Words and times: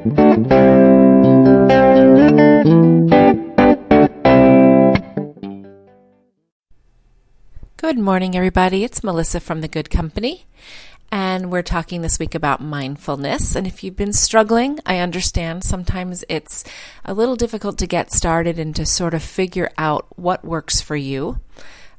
Good 0.00 0.14
morning, 7.98 8.34
everybody. 8.34 8.82
It's 8.82 9.04
Melissa 9.04 9.40
from 9.40 9.60
The 9.60 9.68
Good 9.68 9.90
Company, 9.90 10.46
and 11.12 11.50
we're 11.50 11.60
talking 11.60 12.00
this 12.00 12.18
week 12.18 12.34
about 12.34 12.62
mindfulness. 12.62 13.54
And 13.54 13.66
if 13.66 13.84
you've 13.84 13.96
been 13.96 14.14
struggling, 14.14 14.80
I 14.86 15.00
understand 15.00 15.64
sometimes 15.64 16.24
it's 16.30 16.64
a 17.04 17.12
little 17.12 17.36
difficult 17.36 17.76
to 17.76 17.86
get 17.86 18.10
started 18.10 18.58
and 18.58 18.74
to 18.76 18.86
sort 18.86 19.12
of 19.12 19.22
figure 19.22 19.70
out 19.76 20.06
what 20.16 20.42
works 20.46 20.80
for 20.80 20.96
you. 20.96 21.40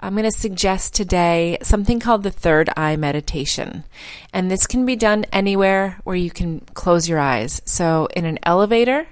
I'm 0.00 0.12
going 0.12 0.24
to 0.24 0.30
suggest 0.30 0.94
today 0.94 1.58
something 1.62 2.00
called 2.00 2.22
the 2.22 2.30
third 2.30 2.70
eye 2.76 2.96
meditation. 2.96 3.84
And 4.32 4.50
this 4.50 4.66
can 4.66 4.86
be 4.86 4.96
done 4.96 5.24
anywhere 5.32 5.98
where 6.04 6.16
you 6.16 6.30
can 6.30 6.60
close 6.74 7.08
your 7.08 7.18
eyes. 7.18 7.60
So, 7.64 8.08
in 8.14 8.24
an 8.24 8.38
elevator 8.44 9.08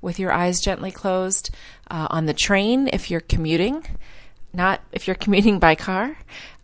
with 0.00 0.18
your 0.18 0.32
eyes 0.32 0.60
gently 0.60 0.90
closed, 0.90 1.50
uh, 1.90 2.08
on 2.10 2.26
the 2.26 2.34
train 2.34 2.88
if 2.92 3.10
you're 3.10 3.20
commuting 3.20 3.84
not 4.54 4.80
if 4.92 5.06
you're 5.06 5.16
commuting 5.16 5.58
by 5.58 5.74
car. 5.74 6.16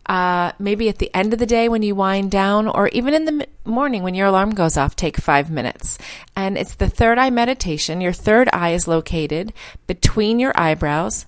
Uh, 0.07 0.51
maybe 0.57 0.89
at 0.89 0.97
the 0.97 1.13
end 1.13 1.31
of 1.31 1.39
the 1.39 1.45
day 1.45 1.69
when 1.69 1.83
you 1.83 1.93
wind 1.93 2.31
down, 2.31 2.67
or 2.67 2.87
even 2.89 3.13
in 3.13 3.25
the 3.25 3.47
morning 3.63 4.01
when 4.01 4.15
your 4.15 4.27
alarm 4.27 4.49
goes 4.49 4.75
off, 4.75 4.95
take 4.95 5.17
five 5.17 5.51
minutes. 5.51 5.97
And 6.35 6.57
it's 6.57 6.75
the 6.75 6.89
third 6.89 7.19
eye 7.19 7.29
meditation. 7.29 8.01
Your 8.01 8.11
third 8.11 8.49
eye 8.51 8.71
is 8.71 8.87
located 8.87 9.53
between 9.85 10.39
your 10.39 10.53
eyebrows, 10.55 11.27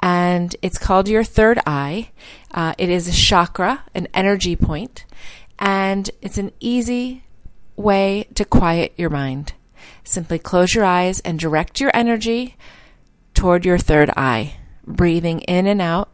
and 0.00 0.54
it's 0.62 0.78
called 0.78 1.08
your 1.08 1.24
third 1.24 1.58
eye. 1.66 2.10
Uh, 2.52 2.74
it 2.78 2.88
is 2.88 3.08
a 3.08 3.12
chakra, 3.12 3.84
an 3.94 4.08
energy 4.14 4.56
point, 4.56 5.04
and 5.58 6.10
it's 6.22 6.38
an 6.38 6.52
easy 6.60 7.24
way 7.76 8.26
to 8.34 8.44
quiet 8.44 8.92
your 8.96 9.10
mind. 9.10 9.52
Simply 10.04 10.38
close 10.38 10.74
your 10.74 10.84
eyes 10.84 11.20
and 11.20 11.38
direct 11.38 11.80
your 11.80 11.90
energy 11.94 12.56
toward 13.34 13.64
your 13.64 13.78
third 13.78 14.10
eye 14.16 14.56
breathing 14.86 15.40
in 15.40 15.66
and 15.66 15.82
out. 15.82 16.08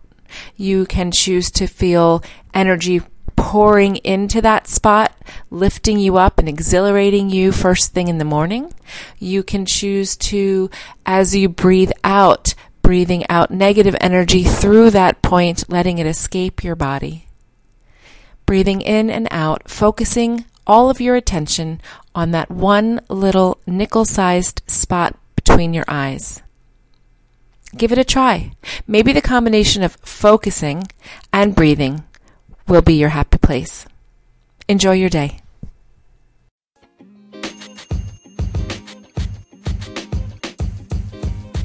You 0.57 0.87
can 0.87 1.11
choose 1.11 1.51
to 1.53 1.67
feel 1.67 2.23
energy 2.55 3.03
pouring 3.37 3.97
into 3.97 4.41
that 4.41 4.67
spot, 4.67 5.15
lifting 5.51 5.99
you 5.99 6.17
up 6.17 6.39
and 6.39 6.49
exhilarating 6.49 7.29
you 7.29 7.53
first 7.53 7.93
thing 7.93 8.09
in 8.09 8.19
the 8.19 8.25
morning. 8.25 8.73
You 9.19 9.43
can 9.43 9.67
choose 9.67 10.17
to, 10.19 10.71
as 11.05 11.35
you 11.37 11.49
breathe 11.49 11.93
out, 12.03 12.52
breathing 12.93 13.25
out 13.31 13.51
negative 13.51 13.97
energy 14.03 14.45
through 14.45 14.91
that 14.91 15.23
point, 15.23 15.65
letting 15.67 15.97
it 15.97 16.07
escape 16.07 16.63
your 16.63 16.77
body. 16.77 17.27
Breathing 18.45 18.83
in 18.83 19.09
and 19.09 19.27
out, 19.31 19.67
focusing 19.67 20.45
all 20.67 20.91
of 20.91 21.01
your 21.01 21.17
attention 21.17 21.81
on 22.15 22.33
that 22.33 22.51
one 22.51 23.01
little 23.09 23.59
nickel 23.67 24.05
sized 24.05 24.61
spot 24.67 25.19
between 25.35 25.73
your 25.73 25.87
eyes. 25.89 26.43
Give 27.79 27.93
it 27.93 27.97
a 27.97 28.05
try. 28.05 28.53
Maybe 28.87 29.15
the 29.15 29.23
combination 29.23 29.83
of 29.83 29.97
focusing 30.03 30.87
and 31.33 31.55
breathing 31.55 32.05
will 32.69 32.83
be 32.83 32.93
your 32.93 33.17
happy 33.17 33.39
place. 33.39 33.87
Enjoy 34.69 34.93
your 34.93 35.09
day. 35.09 35.42